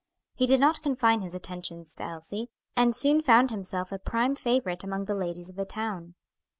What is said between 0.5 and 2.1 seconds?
not confine his attentions to